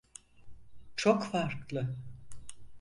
[0.95, 1.95] Çok farklı.